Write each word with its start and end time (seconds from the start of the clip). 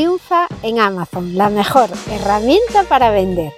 Triunfa 0.00 0.48
en 0.62 0.78
Amazon, 0.78 1.36
la 1.36 1.50
mejor 1.50 1.90
herramienta 2.10 2.84
para 2.84 3.10
vender. 3.10 3.52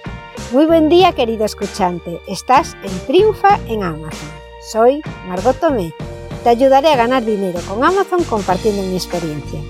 Muy 0.51 0.65
buen 0.65 0.89
día 0.89 1.13
querido 1.13 1.45
escuchante, 1.45 2.19
estás 2.27 2.75
en 2.83 2.99
Triunfa 3.07 3.61
en 3.69 3.81
Amazon. 3.81 4.29
Soy 4.69 5.01
Margot 5.25 5.57
Tomé. 5.57 5.93
Te 6.43 6.49
ayudaré 6.49 6.91
a 6.91 6.97
ganar 6.97 7.23
dinero 7.23 7.61
con 7.65 7.81
Amazon 7.81 8.25
compartiendo 8.25 8.81
mi 8.81 8.95
experiencia. 8.95 9.61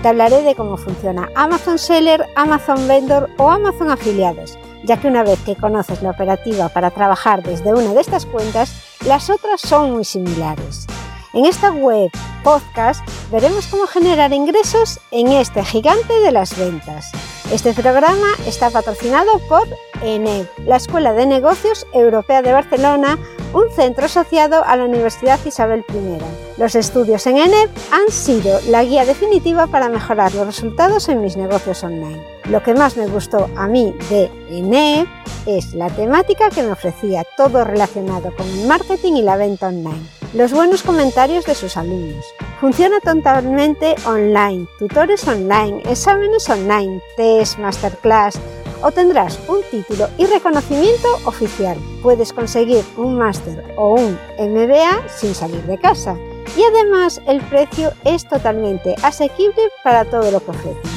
Te 0.00 0.08
hablaré 0.08 0.40
de 0.40 0.54
cómo 0.54 0.78
funciona 0.78 1.28
Amazon 1.34 1.78
Seller, 1.78 2.26
Amazon 2.34 2.88
Vendor 2.88 3.28
o 3.36 3.50
Amazon 3.50 3.90
Afiliados, 3.90 4.58
ya 4.84 4.98
que 4.98 5.08
una 5.08 5.24
vez 5.24 5.38
que 5.40 5.54
conoces 5.54 6.02
la 6.02 6.12
operativa 6.12 6.70
para 6.70 6.90
trabajar 6.92 7.42
desde 7.42 7.74
una 7.74 7.92
de 7.92 8.00
estas 8.00 8.24
cuentas, 8.24 8.72
las 9.04 9.28
otras 9.28 9.60
son 9.60 9.92
muy 9.92 10.06
similares. 10.06 10.86
En 11.34 11.44
esta 11.44 11.72
web 11.72 12.10
podcast 12.42 13.06
veremos 13.30 13.66
cómo 13.66 13.86
generar 13.86 14.32
ingresos 14.32 15.00
en 15.10 15.28
este 15.28 15.64
gigante 15.64 16.12
de 16.20 16.32
las 16.32 16.56
ventas. 16.58 17.10
Este 17.52 17.72
programa 17.74 18.28
está 18.46 18.70
patrocinado 18.70 19.38
por 19.48 19.66
ENEB, 20.02 20.48
la 20.64 20.76
Escuela 20.76 21.12
de 21.12 21.26
Negocios 21.26 21.86
Europea 21.92 22.42
de 22.42 22.52
Barcelona, 22.52 23.18
un 23.52 23.70
centro 23.74 24.06
asociado 24.06 24.64
a 24.64 24.76
la 24.76 24.84
Universidad 24.84 25.38
Isabel 25.44 25.84
I. 25.90 26.60
Los 26.60 26.74
estudios 26.74 27.26
en 27.26 27.38
ENEB 27.38 27.68
han 27.90 28.10
sido 28.10 28.58
la 28.68 28.84
guía 28.84 29.04
definitiva 29.04 29.66
para 29.66 29.88
mejorar 29.88 30.34
los 30.34 30.46
resultados 30.46 31.08
en 31.08 31.20
mis 31.20 31.36
negocios 31.36 31.84
online. 31.84 32.22
Lo 32.44 32.62
que 32.62 32.74
más 32.74 32.96
me 32.96 33.06
gustó 33.06 33.50
a 33.56 33.66
mí 33.66 33.94
de 34.08 34.30
ENEB 34.50 35.06
es 35.46 35.74
la 35.74 35.90
temática 35.90 36.48
que 36.50 36.62
me 36.62 36.72
ofrecía, 36.72 37.24
todo 37.36 37.64
relacionado 37.64 38.34
con 38.34 38.48
el 38.48 38.66
marketing 38.66 39.14
y 39.14 39.22
la 39.22 39.36
venta 39.36 39.68
online 39.68 40.21
los 40.34 40.52
buenos 40.52 40.82
comentarios 40.82 41.44
de 41.44 41.54
sus 41.54 41.76
alumnos. 41.76 42.24
Funciona 42.60 43.00
totalmente 43.00 43.94
online, 44.06 44.66
tutores 44.78 45.26
online, 45.28 45.82
exámenes 45.84 46.48
online, 46.48 47.02
test, 47.16 47.58
masterclass 47.58 48.38
o 48.82 48.90
tendrás 48.90 49.38
un 49.48 49.60
título 49.70 50.08
y 50.18 50.26
reconocimiento 50.26 51.08
oficial. 51.24 51.78
Puedes 52.02 52.32
conseguir 52.32 52.84
un 52.96 53.18
máster 53.18 53.74
o 53.76 53.94
un 53.94 54.18
MBA 54.38 55.08
sin 55.08 55.34
salir 55.34 55.62
de 55.64 55.78
casa. 55.78 56.16
Y 56.56 56.64
además 56.64 57.20
el 57.26 57.40
precio 57.42 57.92
es 58.04 58.28
totalmente 58.28 58.94
asequible 59.02 59.70
para 59.84 60.04
todo 60.04 60.30
lo 60.30 60.40
que 60.40 60.50
ofrecen. 60.50 60.92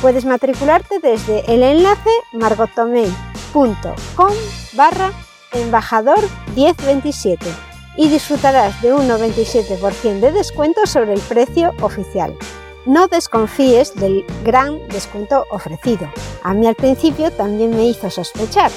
Puedes 0.00 0.24
matricularte 0.24 1.00
desde 1.00 1.40
el 1.52 1.62
enlace 1.62 2.10
margotomei.com 2.32 4.32
barra 4.74 5.12
embajador 5.52 6.20
1027 6.54 7.75
y 7.96 8.08
disfrutarás 8.08 8.80
de 8.82 8.92
un 8.92 9.08
97% 9.08 10.20
de 10.20 10.32
descuento 10.32 10.86
sobre 10.86 11.14
el 11.14 11.20
precio 11.20 11.72
oficial. 11.80 12.36
No 12.84 13.08
desconfíes 13.08 13.94
del 13.94 14.24
gran 14.44 14.86
descuento 14.88 15.44
ofrecido. 15.50 16.08
A 16.42 16.54
mí 16.54 16.66
al 16.66 16.76
principio 16.76 17.30
también 17.32 17.70
me 17.70 17.86
hizo 17.86 18.10
sospechar, 18.10 18.70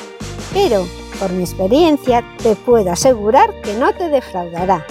pero 0.54 0.86
por 1.20 1.32
mi 1.32 1.44
experiencia 1.44 2.24
te 2.42 2.56
puedo 2.56 2.92
asegurar 2.92 3.54
que 3.62 3.76
no 3.76 3.94
te 3.94 4.10
defraudará. 4.10 4.86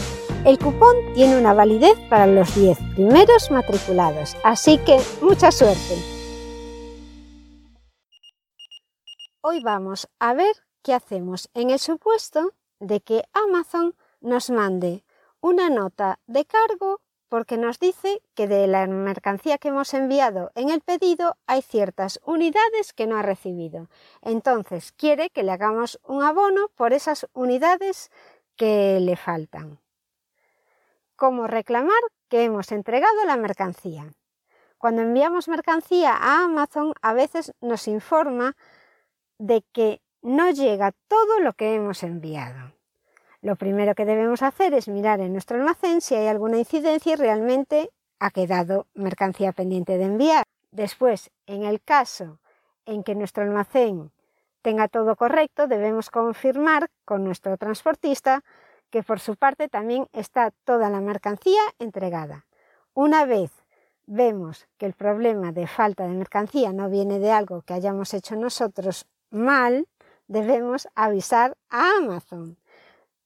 El 0.44 0.58
cupón 0.58 0.94
tiene 1.14 1.36
una 1.36 1.52
validez 1.52 1.98
para 2.08 2.26
los 2.26 2.54
10 2.54 2.78
primeros 2.94 3.50
matriculados, 3.50 4.36
así 4.44 4.78
que 4.78 5.00
mucha 5.20 5.50
suerte. 5.50 5.96
Hoy 9.40 9.60
vamos 9.62 10.08
a 10.20 10.34
ver 10.34 10.54
qué 10.82 10.94
hacemos 10.94 11.48
en 11.54 11.70
el 11.70 11.78
supuesto 11.78 12.52
de 12.78 13.00
que 13.00 13.24
Amazon 13.32 13.94
nos 14.20 14.50
mande 14.50 15.04
una 15.40 15.70
nota 15.70 16.18
de 16.26 16.44
cargo 16.44 17.00
porque 17.28 17.58
nos 17.58 17.78
dice 17.78 18.22
que 18.34 18.48
de 18.48 18.66
la 18.66 18.86
mercancía 18.86 19.58
que 19.58 19.68
hemos 19.68 19.92
enviado 19.92 20.50
en 20.54 20.70
el 20.70 20.80
pedido 20.80 21.36
hay 21.46 21.62
ciertas 21.62 22.20
unidades 22.24 22.92
que 22.94 23.06
no 23.06 23.18
ha 23.18 23.22
recibido. 23.22 23.88
Entonces 24.22 24.92
quiere 24.92 25.30
que 25.30 25.42
le 25.42 25.52
hagamos 25.52 26.00
un 26.04 26.22
abono 26.22 26.68
por 26.74 26.92
esas 26.92 27.26
unidades 27.34 28.10
que 28.56 28.98
le 29.00 29.16
faltan. 29.16 29.78
¿Cómo 31.16 31.46
reclamar 31.46 32.00
que 32.28 32.44
hemos 32.44 32.72
entregado 32.72 33.24
la 33.26 33.36
mercancía? 33.36 34.12
Cuando 34.78 35.02
enviamos 35.02 35.48
mercancía 35.48 36.14
a 36.14 36.44
Amazon 36.44 36.94
a 37.02 37.12
veces 37.12 37.52
nos 37.60 37.88
informa 37.88 38.56
de 39.38 39.62
que 39.72 40.00
no 40.22 40.50
llega 40.50 40.92
todo 41.08 41.40
lo 41.40 41.52
que 41.52 41.74
hemos 41.74 42.02
enviado. 42.02 42.77
Lo 43.40 43.54
primero 43.54 43.94
que 43.94 44.04
debemos 44.04 44.42
hacer 44.42 44.74
es 44.74 44.88
mirar 44.88 45.20
en 45.20 45.32
nuestro 45.32 45.58
almacén 45.58 46.00
si 46.00 46.16
hay 46.16 46.26
alguna 46.26 46.58
incidencia 46.58 47.12
y 47.12 47.16
realmente 47.16 47.90
ha 48.18 48.30
quedado 48.30 48.86
mercancía 48.94 49.52
pendiente 49.52 49.96
de 49.96 50.04
enviar. 50.04 50.42
Después, 50.72 51.30
en 51.46 51.62
el 51.62 51.80
caso 51.80 52.40
en 52.84 53.04
que 53.04 53.14
nuestro 53.14 53.44
almacén 53.44 54.10
tenga 54.62 54.88
todo 54.88 55.14
correcto, 55.14 55.68
debemos 55.68 56.10
confirmar 56.10 56.90
con 57.04 57.22
nuestro 57.22 57.56
transportista 57.56 58.42
que 58.90 59.04
por 59.04 59.20
su 59.20 59.36
parte 59.36 59.68
también 59.68 60.08
está 60.12 60.50
toda 60.64 60.90
la 60.90 61.00
mercancía 61.00 61.60
entregada. 61.78 62.46
Una 62.92 63.24
vez 63.24 63.52
vemos 64.06 64.66
que 64.78 64.86
el 64.86 64.94
problema 64.94 65.52
de 65.52 65.68
falta 65.68 66.08
de 66.08 66.14
mercancía 66.14 66.72
no 66.72 66.90
viene 66.90 67.20
de 67.20 67.30
algo 67.30 67.62
que 67.62 67.74
hayamos 67.74 68.14
hecho 68.14 68.34
nosotros 68.34 69.06
mal, 69.30 69.86
debemos 70.26 70.88
avisar 70.96 71.56
a 71.70 71.98
Amazon 71.98 72.56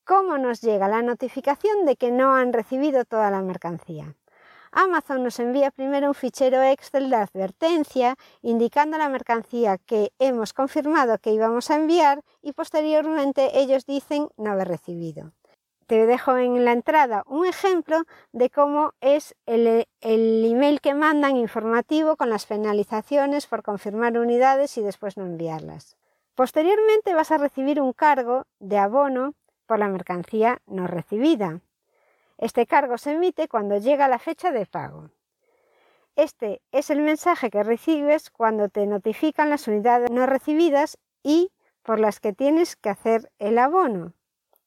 cómo 0.04 0.38
nos 0.38 0.60
llega 0.60 0.88
la 0.88 1.02
notificación 1.02 1.84
de 1.86 1.96
que 1.96 2.10
no 2.10 2.34
han 2.34 2.52
recibido 2.52 3.04
toda 3.04 3.30
la 3.30 3.42
mercancía. 3.42 4.14
Amazon 4.72 5.22
nos 5.22 5.38
envía 5.38 5.70
primero 5.70 6.08
un 6.08 6.14
fichero 6.14 6.62
Excel 6.62 7.10
de 7.10 7.16
advertencia 7.16 8.16
indicando 8.40 8.96
la 8.96 9.10
mercancía 9.10 9.76
que 9.76 10.12
hemos 10.18 10.54
confirmado 10.54 11.18
que 11.18 11.32
íbamos 11.32 11.70
a 11.70 11.76
enviar 11.76 12.22
y 12.40 12.52
posteriormente 12.52 13.60
ellos 13.60 13.84
dicen 13.84 14.28
no 14.38 14.52
haber 14.52 14.68
recibido. 14.68 15.32
Te 15.86 16.06
dejo 16.06 16.38
en 16.38 16.64
la 16.64 16.72
entrada 16.72 17.22
un 17.26 17.44
ejemplo 17.44 18.04
de 18.32 18.48
cómo 18.48 18.94
es 19.02 19.34
el, 19.44 19.86
el 20.00 20.44
email 20.44 20.80
que 20.80 20.94
mandan 20.94 21.36
informativo 21.36 22.16
con 22.16 22.30
las 22.30 22.46
penalizaciones 22.46 23.46
por 23.46 23.62
confirmar 23.62 24.16
unidades 24.16 24.78
y 24.78 24.80
después 24.80 25.18
no 25.18 25.26
enviarlas. 25.26 25.98
Posteriormente 26.34 27.14
vas 27.14 27.30
a 27.30 27.36
recibir 27.36 27.78
un 27.78 27.92
cargo 27.92 28.46
de 28.58 28.78
abono 28.78 29.34
por 29.72 29.78
la 29.78 29.88
mercancía 29.88 30.60
no 30.66 30.86
recibida. 30.86 31.62
Este 32.36 32.66
cargo 32.66 32.98
se 32.98 33.12
emite 33.12 33.48
cuando 33.48 33.78
llega 33.78 34.06
la 34.06 34.18
fecha 34.18 34.52
de 34.52 34.66
pago. 34.66 35.08
Este 36.14 36.60
es 36.72 36.90
el 36.90 37.00
mensaje 37.00 37.48
que 37.48 37.62
recibes 37.62 38.28
cuando 38.28 38.68
te 38.68 38.86
notifican 38.86 39.48
las 39.48 39.66
unidades 39.68 40.10
no 40.10 40.26
recibidas 40.26 40.98
y 41.22 41.52
por 41.82 42.00
las 42.00 42.20
que 42.20 42.34
tienes 42.34 42.76
que 42.76 42.90
hacer 42.90 43.32
el 43.38 43.56
abono. 43.56 44.12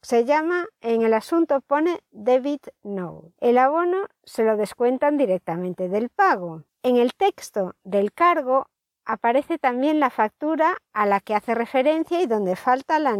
Se 0.02 0.26
llama, 0.26 0.66
en 0.82 1.04
el 1.04 1.14
asunto 1.14 1.62
pone 1.62 2.00
debit 2.10 2.70
no. 2.82 3.32
El 3.40 3.60
abono 3.60 4.08
se 4.24 4.44
lo 4.44 4.58
descuentan 4.58 5.18
directamente 5.18 5.88
del 5.88 6.10
pago. 6.10 6.64
En 6.82 6.98
el 6.98 7.14
texto 7.14 7.76
del 7.84 8.12
cargo 8.12 8.72
aparece 9.06 9.58
también 9.58 10.00
la 10.00 10.10
factura 10.10 10.78
a 10.94 11.06
la 11.06 11.20
que 11.20 11.36
hace 11.36 11.56
referencia 11.56 12.22
y 12.22 12.26
donde 12.26 12.56
falta 12.56 13.00
la, 13.00 13.16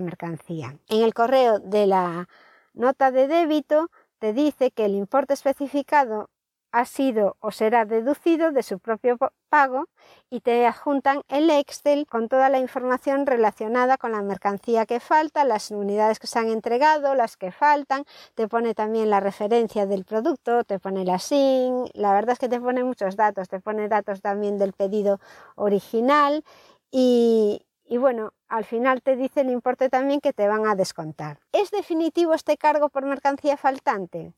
mercancía. 0.00 0.76
En 0.88 1.02
el 1.02 1.14
correo 1.14 1.58
de 1.60 1.86
la 1.86 2.28
nota 2.74 3.10
de 3.10 3.28
débito 3.28 3.90
te 4.18 4.32
dice 4.32 4.70
que 4.70 4.84
el 4.84 4.94
importe 4.94 5.34
especificado 5.34 6.28
ha 6.72 6.84
sido 6.84 7.36
o 7.40 7.50
será 7.50 7.84
deducido 7.84 8.52
de 8.52 8.62
su 8.62 8.78
propio 8.78 9.16
pago 9.48 9.88
y 10.30 10.40
te 10.40 10.66
adjuntan 10.66 11.22
el 11.28 11.50
Excel 11.50 12.06
con 12.06 12.28
toda 12.28 12.48
la 12.48 12.58
información 12.58 13.26
relacionada 13.26 13.96
con 13.96 14.12
la 14.12 14.22
mercancía 14.22 14.86
que 14.86 15.00
falta, 15.00 15.44
las 15.44 15.70
unidades 15.70 16.18
que 16.18 16.26
se 16.26 16.38
han 16.38 16.48
entregado, 16.48 17.14
las 17.14 17.36
que 17.36 17.50
faltan, 17.52 18.04
te 18.34 18.48
pone 18.48 18.74
también 18.74 19.10
la 19.10 19.20
referencia 19.20 19.86
del 19.86 20.04
producto, 20.04 20.64
te 20.64 20.78
pone 20.78 21.04
la 21.04 21.18
SIN, 21.18 21.86
la 21.94 22.12
verdad 22.12 22.32
es 22.32 22.38
que 22.38 22.48
te 22.48 22.60
pone 22.60 22.84
muchos 22.84 23.16
datos, 23.16 23.48
te 23.48 23.60
pone 23.60 23.88
datos 23.88 24.20
también 24.20 24.58
del 24.58 24.72
pedido 24.74 25.20
original 25.56 26.44
y, 26.90 27.62
y 27.84 27.96
bueno, 27.96 28.32
al 28.48 28.64
final 28.64 29.02
te 29.02 29.16
dice 29.16 29.40
el 29.40 29.50
importe 29.50 29.88
también 29.88 30.20
que 30.20 30.32
te 30.32 30.48
van 30.48 30.66
a 30.66 30.74
descontar. 30.74 31.38
¿Es 31.52 31.70
definitivo 31.70 32.34
este 32.34 32.56
cargo 32.58 32.88
por 32.90 33.04
mercancía 33.04 33.56
faltante? 33.56 34.34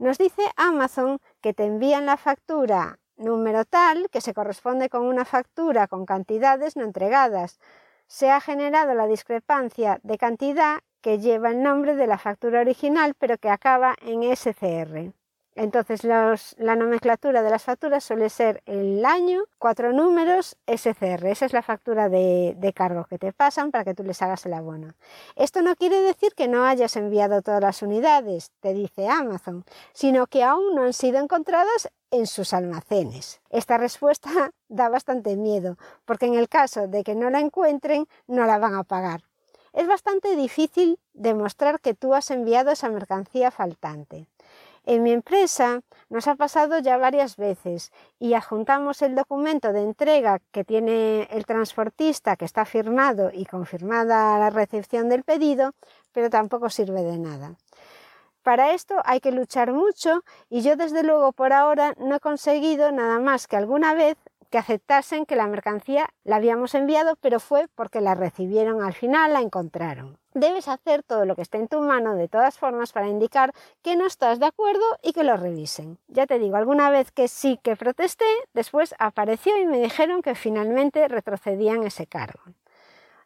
Nos 0.00 0.16
dice 0.16 0.40
Amazon 0.56 1.20
que 1.42 1.52
te 1.52 1.66
envían 1.66 2.06
la 2.06 2.16
factura 2.16 2.98
número 3.18 3.66
tal 3.66 4.08
que 4.08 4.22
se 4.22 4.32
corresponde 4.32 4.88
con 4.88 5.02
una 5.02 5.26
factura 5.26 5.88
con 5.88 6.06
cantidades 6.06 6.74
no 6.74 6.84
entregadas. 6.84 7.60
Se 8.06 8.30
ha 8.30 8.40
generado 8.40 8.94
la 8.94 9.06
discrepancia 9.06 10.00
de 10.02 10.16
cantidad 10.16 10.80
que 11.02 11.18
lleva 11.18 11.50
el 11.50 11.62
nombre 11.62 11.96
de 11.96 12.06
la 12.06 12.16
factura 12.16 12.62
original 12.62 13.12
pero 13.18 13.36
que 13.36 13.50
acaba 13.50 13.94
en 14.00 14.22
SCR. 14.22 15.12
Entonces 15.56 16.04
la 16.04 16.76
nomenclatura 16.76 17.42
de 17.42 17.50
las 17.50 17.64
facturas 17.64 18.04
suele 18.04 18.30
ser 18.30 18.62
el 18.66 19.04
año, 19.04 19.42
cuatro 19.58 19.92
números, 19.92 20.56
SCR. 20.66 21.26
Esa 21.26 21.46
es 21.46 21.52
la 21.52 21.62
factura 21.62 22.08
de, 22.08 22.54
de, 22.56 22.72
cargo 22.72 23.04
que 23.04 23.18
te 23.18 23.32
pasan 23.32 23.70
para 23.70 23.84
que 23.84 23.94
tú 23.94 24.04
les 24.04 24.22
hagas 24.22 24.46
el 24.46 24.54
abono. 24.54 24.94
Esto 25.36 25.62
no 25.62 25.74
quiere 25.74 26.00
decir 26.00 26.34
que 26.34 26.48
no 26.48 26.64
hayas 26.64 26.96
enviado 26.96 27.42
todas 27.42 27.60
las 27.60 27.82
unidades, 27.82 28.52
te 28.60 28.72
dice 28.72 29.08
Amazon, 29.08 29.64
sino 29.92 30.26
que 30.28 30.44
aún 30.44 30.74
no 30.74 30.84
han 30.84 30.92
sido 30.92 31.18
encontradas 31.18 31.90
en 32.10 32.26
sus 32.26 32.52
almacenes. 32.52 33.40
Esta 33.50 33.76
respuesta 33.78 34.30
da 34.68 34.88
bastante 34.88 35.36
miedo, 35.36 35.76
porque 36.04 36.26
en 36.26 36.34
el 36.34 36.48
caso 36.48 36.86
de 36.88 37.02
que 37.04 37.14
no 37.14 37.30
la 37.30 37.40
encuentren, 37.40 38.06
no 38.26 38.46
la 38.46 38.58
van 38.58 38.74
a 38.74 38.84
pagar. 38.84 39.24
Es 39.72 39.86
bastante 39.86 40.34
difícil 40.34 40.98
demostrar 41.12 41.80
que 41.80 41.94
tú 41.94 42.14
has 42.14 42.30
enviado 42.30 42.72
esa 42.72 42.88
mercancía 42.88 43.52
faltante. 43.52 44.26
En 44.84 45.02
mi 45.02 45.12
empresa 45.12 45.82
nos 46.08 46.26
ha 46.26 46.36
pasado 46.36 46.78
ya 46.78 46.96
varias 46.96 47.36
veces 47.36 47.92
y 48.18 48.34
adjuntamos 48.34 49.02
el 49.02 49.14
documento 49.14 49.72
de 49.72 49.82
entrega 49.82 50.40
que 50.52 50.64
tiene 50.64 51.28
el 51.30 51.44
transportista 51.44 52.36
que 52.36 52.46
está 52.46 52.64
firmado 52.64 53.30
y 53.32 53.44
confirmada 53.44 54.38
la 54.38 54.50
recepción 54.50 55.08
del 55.08 55.22
pedido, 55.22 55.74
pero 56.12 56.30
tampoco 56.30 56.70
sirve 56.70 57.02
de 57.02 57.18
nada. 57.18 57.56
Para 58.42 58.72
esto 58.72 58.96
hay 59.04 59.20
que 59.20 59.32
luchar 59.32 59.72
mucho 59.72 60.24
y 60.48 60.62
yo 60.62 60.76
desde 60.76 61.02
luego 61.02 61.32
por 61.32 61.52
ahora 61.52 61.94
no 61.98 62.16
he 62.16 62.20
conseguido 62.20 62.90
nada 62.90 63.18
más 63.20 63.46
que 63.46 63.56
alguna 63.56 63.92
vez 63.94 64.16
que 64.50 64.58
aceptasen 64.58 65.26
que 65.26 65.36
la 65.36 65.46
mercancía 65.46 66.10
la 66.24 66.36
habíamos 66.36 66.74
enviado, 66.74 67.16
pero 67.16 67.40
fue 67.40 67.68
porque 67.74 68.00
la 68.00 68.14
recibieron 68.14 68.82
al 68.82 68.92
final, 68.92 69.32
la 69.32 69.40
encontraron. 69.40 70.18
Debes 70.34 70.68
hacer 70.68 71.02
todo 71.02 71.24
lo 71.24 71.36
que 71.36 71.42
esté 71.42 71.58
en 71.58 71.68
tu 71.68 71.80
mano 71.80 72.14
de 72.14 72.28
todas 72.28 72.58
formas 72.58 72.92
para 72.92 73.08
indicar 73.08 73.52
que 73.82 73.96
no 73.96 74.06
estás 74.06 74.40
de 74.40 74.46
acuerdo 74.46 74.84
y 75.02 75.12
que 75.12 75.24
lo 75.24 75.36
revisen. 75.36 75.98
Ya 76.08 76.26
te 76.26 76.38
digo, 76.38 76.56
alguna 76.56 76.90
vez 76.90 77.10
que 77.12 77.28
sí 77.28 77.58
que 77.62 77.76
protesté, 77.76 78.26
después 78.52 78.94
apareció 78.98 79.56
y 79.56 79.66
me 79.66 79.80
dijeron 79.80 80.22
que 80.22 80.34
finalmente 80.34 81.06
retrocedían 81.08 81.84
ese 81.84 82.06
cargo. 82.06 82.40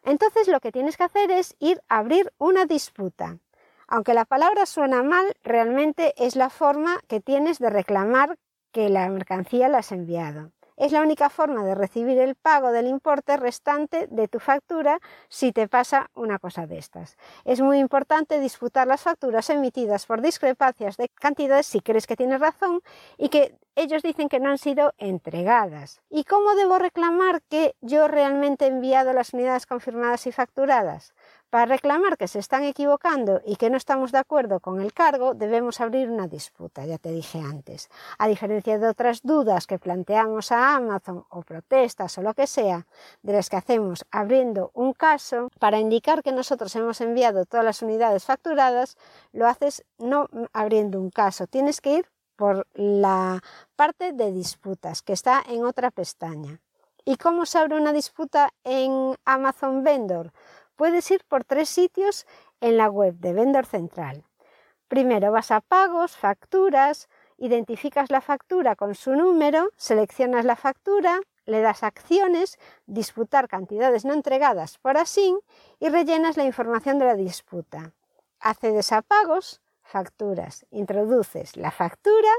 Entonces 0.03 0.47
lo 0.47 0.59
que 0.59 0.71
tienes 0.71 0.97
que 0.97 1.03
hacer 1.03 1.31
es 1.31 1.55
ir 1.59 1.81
a 1.89 1.97
abrir 1.97 2.31
una 2.37 2.65
disputa. 2.65 3.39
Aunque 3.87 4.13
la 4.13 4.25
palabra 4.25 4.65
suena 4.65 5.03
mal, 5.03 5.33
realmente 5.43 6.13
es 6.17 6.35
la 6.35 6.49
forma 6.49 6.99
que 7.07 7.19
tienes 7.19 7.59
de 7.59 7.69
reclamar 7.69 8.37
que 8.71 8.89
la 8.89 9.07
mercancía 9.09 9.69
la 9.69 9.79
has 9.79 9.91
enviado. 9.91 10.51
Es 10.77 10.91
la 10.91 11.01
única 11.01 11.29
forma 11.29 11.63
de 11.63 11.73
recibir 11.73 12.17
el 12.19 12.35
pago 12.35 12.71
del 12.71 12.87
importe 12.87 13.37
restante 13.37 14.07
de 14.07 14.27
tu 14.27 14.39
factura 14.39 14.99
si 15.29 15.53
te 15.53 15.69
pasa 15.69 16.09
una 16.15 16.37
cosa 16.37 16.67
de 16.67 16.77
estas. 16.77 17.17
Es 17.45 17.61
muy 17.61 17.79
importante 17.79 18.39
disputar 18.41 18.85
las 18.85 19.01
facturas 19.01 19.49
emitidas 19.49 20.05
por 20.05 20.21
discrepancias 20.21 20.97
de 20.97 21.07
cantidades 21.09 21.65
si 21.67 21.79
crees 21.79 22.07
que 22.07 22.17
tienes 22.17 22.41
razón 22.41 22.81
y 23.17 23.29
que 23.29 23.57
ellos 23.75 24.03
dicen 24.03 24.27
que 24.27 24.39
no 24.39 24.49
han 24.49 24.57
sido 24.57 24.93
entregadas. 24.97 26.01
¿Y 26.09 26.25
cómo 26.25 26.55
debo 26.55 26.77
reclamar 26.77 27.41
que 27.43 27.75
yo 27.81 28.07
realmente 28.07 28.65
he 28.65 28.69
enviado 28.69 29.13
las 29.13 29.33
unidades 29.33 29.65
confirmadas 29.65 30.27
y 30.27 30.31
facturadas? 30.31 31.13
Para 31.49 31.67
reclamar 31.67 32.17
que 32.17 32.27
se 32.27 32.39
están 32.39 32.63
equivocando 32.63 33.41
y 33.45 33.55
que 33.55 33.69
no 33.69 33.77
estamos 33.77 34.11
de 34.11 34.17
acuerdo 34.17 34.59
con 34.59 34.81
el 34.81 34.93
cargo, 34.93 35.33
debemos 35.33 35.79
abrir 35.79 36.09
una 36.09 36.27
disputa, 36.27 36.85
ya 36.85 36.97
te 36.97 37.11
dije 37.11 37.39
antes. 37.39 37.89
A 38.17 38.27
diferencia 38.27 38.77
de 38.77 38.87
otras 38.87 39.21
dudas 39.21 39.67
que 39.67 39.79
planteamos 39.79 40.51
a 40.51 40.75
Amazon 40.75 41.25
o 41.29 41.43
protestas 41.43 42.17
o 42.17 42.21
lo 42.21 42.33
que 42.33 42.47
sea, 42.47 42.87
de 43.21 43.33
las 43.33 43.49
que 43.49 43.57
hacemos 43.57 44.05
abriendo 44.11 44.71
un 44.73 44.93
caso, 44.93 45.49
para 45.59 45.79
indicar 45.79 46.23
que 46.23 46.31
nosotros 46.31 46.75
hemos 46.75 46.99
enviado 46.99 47.45
todas 47.45 47.65
las 47.65 47.81
unidades 47.81 48.25
facturadas, 48.25 48.97
lo 49.31 49.47
haces 49.47 49.85
no 49.97 50.27
abriendo 50.51 50.99
un 50.99 51.09
caso, 51.09 51.47
tienes 51.47 51.79
que 51.79 51.93
ir 51.97 52.09
por 52.35 52.67
la 52.73 53.41
parte 53.75 54.11
de 54.11 54.31
disputas 54.31 55.01
que 55.01 55.13
está 55.13 55.41
en 55.47 55.63
otra 55.63 55.91
pestaña. 55.91 56.59
¿Y 57.05 57.17
cómo 57.17 57.45
se 57.45 57.59
abre 57.59 57.77
una 57.77 57.93
disputa 57.93 58.51
en 58.63 59.15
Amazon 59.25 59.83
Vendor? 59.83 60.31
Puedes 60.75 61.09
ir 61.11 61.23
por 61.27 61.43
tres 61.43 61.69
sitios 61.69 62.25
en 62.59 62.77
la 62.77 62.89
web 62.89 63.15
de 63.15 63.33
Vendor 63.33 63.65
Central. 63.65 64.23
Primero 64.87 65.31
vas 65.31 65.51
a 65.51 65.61
pagos, 65.61 66.15
facturas, 66.15 67.09
identificas 67.37 68.11
la 68.11 68.21
factura 68.21 68.75
con 68.75 68.93
su 68.95 69.15
número, 69.15 69.71
seleccionas 69.77 70.45
la 70.45 70.55
factura, 70.55 71.21
le 71.45 71.61
das 71.61 71.83
acciones, 71.83 72.57
disputar 72.85 73.47
cantidades 73.47 74.05
no 74.05 74.13
entregadas 74.13 74.77
por 74.77 74.97
así 74.97 75.37
y 75.79 75.89
rellenas 75.89 76.37
la 76.37 76.43
información 76.43 76.99
de 76.99 77.05
la 77.05 77.15
disputa. 77.15 77.93
Accedes 78.39 78.91
a 78.91 79.01
pagos, 79.01 79.61
facturas, 79.81 80.65
introduces 80.71 81.55
la 81.55 81.71
factura, 81.71 82.31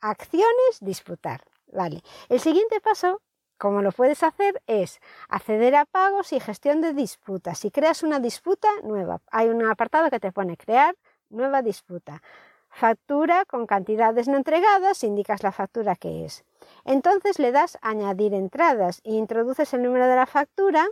acciones, 0.00 0.78
disputar. 0.80 1.42
Vale. 1.72 2.02
El 2.28 2.40
siguiente 2.40 2.80
paso 2.80 3.22
como 3.58 3.82
lo 3.82 3.92
puedes 3.92 4.22
hacer 4.22 4.60
es 4.66 5.00
acceder 5.28 5.74
a 5.76 5.84
pagos 5.84 6.32
y 6.32 6.40
gestión 6.40 6.80
de 6.80 6.92
disputas. 6.92 7.58
Si 7.58 7.70
creas 7.70 8.02
una 8.02 8.18
disputa 8.18 8.68
nueva, 8.82 9.20
hay 9.30 9.48
un 9.48 9.64
apartado 9.64 10.10
que 10.10 10.20
te 10.20 10.32
pone 10.32 10.56
crear 10.56 10.96
nueva 11.30 11.62
disputa. 11.62 12.22
Factura 12.68 13.44
con 13.44 13.66
cantidades 13.66 14.28
no 14.28 14.36
entregadas, 14.36 15.04
indicas 15.04 15.42
la 15.42 15.52
factura 15.52 15.94
que 15.94 16.24
es. 16.24 16.44
Entonces 16.84 17.38
le 17.38 17.52
das 17.52 17.78
añadir 17.82 18.34
entradas 18.34 19.00
e 19.04 19.12
introduces 19.12 19.74
el 19.74 19.82
número 19.82 20.06
de 20.06 20.16
la 20.16 20.26
factura 20.26 20.88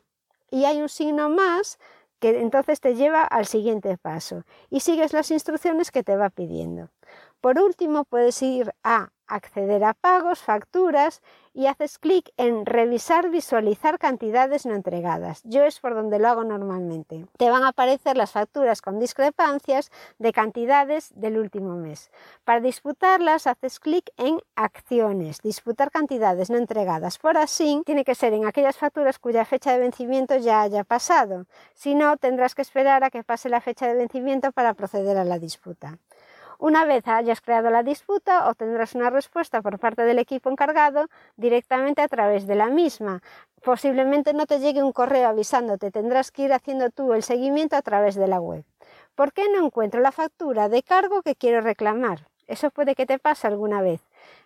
y 0.51 0.65
hay 0.65 0.83
un 0.83 0.89
signo 0.89 1.31
más 1.31 1.79
que 2.19 2.41
entonces 2.41 2.81
te 2.81 2.95
lleva 2.95 3.23
al 3.23 3.47
siguiente 3.47 3.97
paso 3.97 4.45
y 4.69 4.81
sigues 4.81 5.13
las 5.13 5.31
instrucciones 5.31 5.91
que 5.91 6.03
te 6.03 6.17
va 6.17 6.29
pidiendo. 6.29 6.91
Por 7.41 7.59
último, 7.59 8.05
puedes 8.05 8.41
ir 8.43 8.75
a 8.85 9.09
acceder 9.31 9.85
a 9.85 9.95
pagos, 9.95 10.41
facturas 10.41 11.23
y 11.53 11.67
haces 11.67 11.99
clic 11.99 12.31
en 12.37 12.65
revisar, 12.67 13.31
visualizar 13.31 13.99
cantidades 13.99 14.67
no 14.67 14.75
entregadas. 14.75 15.43
Yo 15.45 15.65
es 15.65 15.81
por 15.81 15.95
donde 15.95 16.19
lo 16.19 16.29
hago 16.29 16.45
normalmente. 16.45 17.27
Te 17.37 17.51
van 17.51 17.65
a 17.65 17.69
aparecer 17.69 18.17
las 18.17 18.33
facturas 18.33 18.83
con 18.83 19.01
discrepancias 19.01 19.91
de 20.19 20.33
cantidades 20.33 21.13
del 21.15 21.39
último 21.39 21.77
mes. 21.77 22.11
Para 22.45 22.61
disputarlas 22.61 23.47
haces 23.47 23.81
clic 23.81 24.11
en 24.17 24.41
acciones, 24.55 25.41
disputar 25.43 25.91
cantidades 25.91 26.51
no 26.51 26.59
entregadas. 26.59 27.19
Por 27.19 27.37
así, 27.37 27.83
tiene 27.85 28.05
que 28.05 28.15
ser 28.15 28.33
en 28.33 28.47
aquellas 28.47 28.77
facturas 28.77 29.19
cuya 29.19 29.45
fecha 29.45 29.73
de 29.73 29.81
vencimiento 29.81 30.37
ya 30.37 30.63
haya 30.63 30.85
pasado. 30.85 31.47
Si 31.75 31.95
no, 31.95 32.17
tendrás 32.17 32.55
que 32.55 32.63
esperar 32.63 33.05
a 33.05 33.11
que 33.11 33.25
pase 33.25 33.49
la 33.49 33.61
fecha 33.61 33.87
de 33.87 33.95
vencimiento 33.95 34.53
para 34.53 34.75
proceder 34.75 35.17
a 35.17 35.25
la 35.25 35.39
disputa. 35.39 35.99
Una 36.61 36.85
vez 36.85 37.09
hayas 37.09 37.41
creado 37.41 37.71
la 37.71 37.83
disputa, 37.83 38.47
obtendrás 38.47 38.95
una 38.95 39.09
respuesta 39.09 39.63
por 39.63 39.79
parte 39.79 40.03
del 40.03 40.19
equipo 40.19 40.51
encargado 40.51 41.07
directamente 41.39 42.03
a 42.03 42.09
través 42.09 42.47
de 42.47 42.55
la 42.55 42.67
misma. 42.67 43.23
Posiblemente 43.63 44.35
no 44.35 44.45
te 44.45 44.59
llegue 44.59 44.83
un 44.83 44.93
correo 44.93 45.31
avisándote, 45.31 45.91
tendrás 45.91 46.31
que 46.31 46.43
ir 46.43 46.53
haciendo 46.53 46.91
tú 46.91 47.15
el 47.15 47.23
seguimiento 47.23 47.77
a 47.77 47.83
través 47.83 48.15
de 48.15 48.29
la 48.29 48.43
web. 48.43 48.67
¿Por 49.15 49.33
qué 49.33 49.45
no 49.49 49.65
encuentro 49.65 50.03
la 50.03 50.13
factura 50.13 50.69
de 50.69 50.83
cargo 50.83 51.23
que 51.23 51.35
quiero 51.35 51.63
reclamar? 51.63 52.29
Eso 52.47 52.69
puede 52.69 52.95
que 52.95 53.07
te 53.07 53.19
pase 53.19 53.47
alguna 53.47 53.81
vez. 53.81 54.03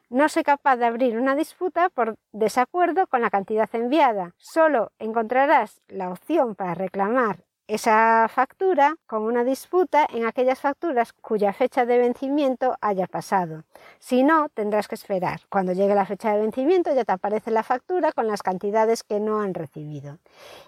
No 0.08 0.28
soy 0.28 0.44
capaz 0.44 0.76
de 0.76 0.86
abrir 0.86 1.18
una 1.18 1.34
disputa 1.34 1.88
por 1.88 2.14
desacuerdo 2.30 3.08
con 3.08 3.22
la 3.22 3.30
cantidad 3.30 3.68
enviada. 3.72 4.34
Solo 4.36 4.92
encontrarás 5.00 5.80
la 5.88 6.10
opción 6.10 6.54
para 6.54 6.74
reclamar 6.74 7.43
esa 7.66 8.28
factura 8.28 8.96
con 9.06 9.22
una 9.22 9.42
disputa 9.42 10.06
en 10.12 10.26
aquellas 10.26 10.60
facturas 10.60 11.14
cuya 11.14 11.52
fecha 11.54 11.86
de 11.86 11.96
vencimiento 11.96 12.76
haya 12.82 13.06
pasado. 13.06 13.64
Si 13.98 14.22
no, 14.22 14.50
tendrás 14.50 14.86
que 14.86 14.96
esperar. 14.96 15.40
Cuando 15.48 15.72
llegue 15.72 15.94
la 15.94 16.04
fecha 16.04 16.32
de 16.32 16.40
vencimiento 16.40 16.94
ya 16.94 17.04
te 17.04 17.12
aparece 17.12 17.50
la 17.50 17.62
factura 17.62 18.12
con 18.12 18.26
las 18.26 18.42
cantidades 18.42 19.02
que 19.02 19.18
no 19.18 19.40
han 19.40 19.54
recibido. 19.54 20.18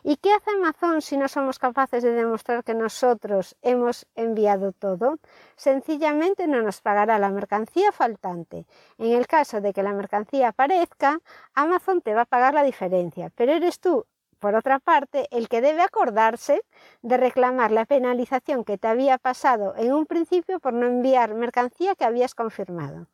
¿Y 0.02 0.16
qué 0.16 0.32
hace 0.32 0.50
Amazon 0.50 1.02
si 1.02 1.18
no 1.18 1.28
somos 1.28 1.58
capaces 1.58 2.02
de 2.02 2.12
demostrar 2.12 2.64
que 2.64 2.74
nosotros 2.74 3.56
hemos 3.60 4.06
enviado 4.14 4.72
todo? 4.72 5.18
Sencillamente 5.56 6.46
no 6.46 6.62
nos 6.62 6.80
pagará 6.80 7.18
la 7.18 7.28
mercancía 7.30 7.92
faltante. 7.92 8.64
En 8.96 9.12
el 9.12 9.26
caso 9.26 9.60
de 9.60 9.74
que 9.74 9.82
la 9.82 9.92
mercancía 9.92 10.48
aparezca, 10.48 11.20
Amazon 11.54 12.00
te 12.00 12.14
va 12.14 12.22
a 12.22 12.26
pagar 12.26 12.54
la 12.54 12.62
diferencia, 12.62 13.30
pero 13.36 13.52
eres 13.52 13.80
tú 13.80 14.06
por 14.38 14.54
otra 14.54 14.78
parte, 14.78 15.28
el 15.30 15.48
que 15.48 15.60
debe 15.60 15.82
acordarse 15.82 16.62
de 17.02 17.16
reclamar 17.16 17.70
la 17.70 17.84
penalización 17.84 18.64
que 18.64 18.78
te 18.78 18.88
había 18.88 19.18
pasado 19.18 19.74
en 19.76 19.92
un 19.92 20.06
principio 20.06 20.60
por 20.60 20.72
no 20.72 20.86
enviar 20.86 21.34
mercancía 21.34 21.94
que 21.94 22.04
habías 22.04 22.34
confirmado. 22.34 23.06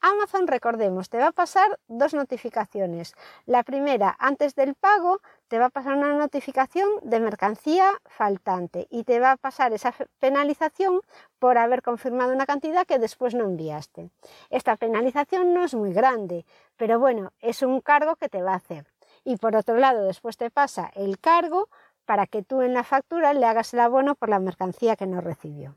Amazon, 0.00 0.46
recordemos, 0.46 1.08
te 1.08 1.18
va 1.18 1.28
a 1.28 1.32
pasar 1.32 1.78
dos 1.88 2.14
notificaciones. 2.14 3.14
La 3.46 3.62
primera, 3.62 4.14
antes 4.18 4.54
del 4.54 4.74
pago, 4.74 5.20
te 5.48 5.58
va 5.58 5.66
a 5.66 5.70
pasar 5.70 5.96
una 5.96 6.12
notificación 6.14 6.88
de 7.02 7.20
mercancía 7.20 7.90
faltante 8.06 8.86
y 8.90 9.04
te 9.04 9.20
va 9.20 9.32
a 9.32 9.36
pasar 9.36 9.72
esa 9.72 9.94
penalización 10.18 11.00
por 11.38 11.58
haber 11.58 11.82
confirmado 11.82 12.32
una 12.32 12.46
cantidad 12.46 12.86
que 12.86 12.98
después 12.98 13.34
no 13.34 13.44
enviaste. 13.44 14.10
Esta 14.50 14.76
penalización 14.76 15.54
no 15.54 15.64
es 15.64 15.74
muy 15.74 15.92
grande, 15.92 16.44
pero 16.76 16.98
bueno, 16.98 17.32
es 17.40 17.62
un 17.62 17.80
cargo 17.80 18.16
que 18.16 18.28
te 18.28 18.42
va 18.42 18.52
a 18.52 18.56
hacer 18.56 18.93
y 19.24 19.36
por 19.36 19.56
otro 19.56 19.76
lado 19.76 20.04
después 20.04 20.36
te 20.36 20.50
pasa 20.50 20.90
el 20.94 21.18
cargo 21.18 21.68
para 22.04 22.26
que 22.26 22.42
tú 22.42 22.62
en 22.62 22.74
la 22.74 22.84
factura 22.84 23.34
le 23.34 23.46
hagas 23.46 23.74
el 23.74 23.80
abono 23.80 24.14
por 24.14 24.28
la 24.28 24.38
mercancía 24.38 24.96
que 24.96 25.06
no 25.06 25.20
recibió. 25.20 25.76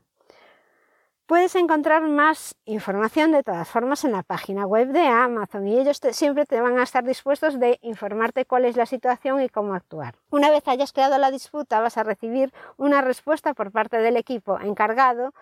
Puedes 1.28 1.54
encontrar 1.56 2.08
más 2.08 2.54
información 2.64 3.32
de 3.32 3.42
todas 3.42 3.68
formas 3.68 4.02
en 4.04 4.12
la 4.12 4.22
página 4.22 4.64
web 4.64 4.88
de 4.88 5.06
Amazon 5.06 5.68
y 5.68 5.78
ellos 5.78 6.00
siempre 6.12 6.46
te 6.46 6.58
van 6.62 6.78
a 6.78 6.82
estar 6.82 7.04
dispuestos 7.04 7.60
de 7.60 7.78
informarte 7.82 8.46
cuál 8.46 8.64
es 8.64 8.78
la 8.78 8.86
situación 8.86 9.42
y 9.42 9.50
cómo 9.50 9.74
actuar. 9.74 10.14
Una 10.30 10.50
vez 10.50 10.66
hayas 10.66 10.94
creado 10.94 11.18
la 11.18 11.30
disputa 11.30 11.82
vas 11.82 11.98
a 11.98 12.02
recibir 12.02 12.50
una 12.78 13.02
respuesta 13.02 13.52
por 13.52 13.72
parte 13.72 13.98
del 13.98 14.16
equipo 14.16 14.58
encargado 14.58 15.34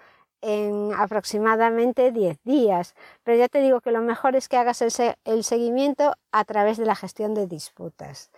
en 0.43 0.93
aproximadamente 0.97 2.13
10 2.13 2.39
días, 2.45 2.95
pero 3.25 3.37
ya 3.37 3.49
te 3.49 3.61
digo 3.61 3.81
que 3.81 3.91
lo 3.91 4.01
mejor 4.01 4.37
es 4.37 4.49
que 4.49 4.57
hagas 4.57 4.83
el 4.83 5.45
seguimiento 5.45 6.15
a 6.33 6.45
través 6.45 6.77
de 6.77 6.87
la 6.87 6.95
gestión 6.95 7.35
de 7.35 7.47
disputas. 7.47 8.31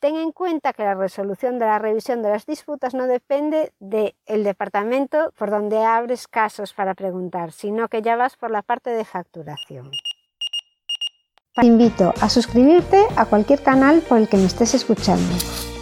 Ten 0.00 0.16
en 0.16 0.32
cuenta 0.32 0.72
que 0.72 0.82
la 0.82 0.94
resolución 0.94 1.60
de 1.60 1.66
la 1.66 1.78
revisión 1.78 2.22
de 2.22 2.30
las 2.30 2.44
disputas 2.44 2.92
no 2.92 3.06
depende 3.06 3.72
del 3.78 4.42
departamento 4.42 5.32
por 5.38 5.50
donde 5.50 5.84
abres 5.84 6.26
casos 6.26 6.72
para 6.72 6.94
preguntar, 6.94 7.52
sino 7.52 7.88
que 7.88 8.02
ya 8.02 8.16
vas 8.16 8.36
por 8.36 8.50
la 8.50 8.62
parte 8.62 8.90
de 8.90 9.04
facturación. 9.04 9.92
Te 11.54 11.66
invito 11.66 12.12
a 12.20 12.28
suscribirte 12.28 13.06
a 13.14 13.26
cualquier 13.26 13.62
canal 13.62 14.00
por 14.00 14.18
el 14.18 14.28
que 14.28 14.38
me 14.38 14.46
estés 14.46 14.74
escuchando, 14.74 15.36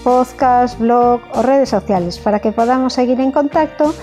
podcast, 0.05 0.79
blog 0.79 1.23
o 1.33 1.43
redes 1.43 1.71
sociales, 1.71 2.19
para 2.19 2.41
que 2.41 2.53
podamos 2.53 2.93
seguir 2.93 3.21
en 3.21 3.33
contacto 3.33 3.95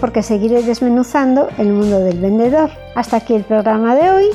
porque 0.00 0.22
seguiré 0.22 0.62
desmenuzando 0.62 1.48
el 1.58 1.68
mundo 1.68 2.00
del 2.00 2.18
vendedor. 2.20 2.70
Hasta 2.94 3.18
aquí 3.18 3.34
el 3.34 3.44
programa 3.44 3.94
de 3.94 4.10
hoy. 4.10 4.26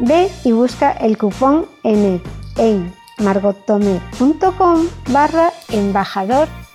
Ve 0.00 0.30
y 0.44 0.52
busca 0.52 0.92
el 0.92 1.18
cupón 1.18 1.66
en, 1.82 2.22
en 2.56 2.92
margotome.com 3.18 4.86
barra 5.10 5.52
embajador 5.68 6.48